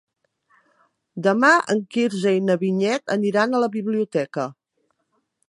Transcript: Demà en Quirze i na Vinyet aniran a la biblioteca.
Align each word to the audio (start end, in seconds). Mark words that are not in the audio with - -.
Demà 1.27 1.51
en 1.73 1.83
Quirze 1.97 2.33
i 2.39 2.41
na 2.47 2.57
Vinyet 2.65 3.15
aniran 3.17 3.53
a 3.53 3.63
la 3.67 3.71
biblioteca. 3.79 4.49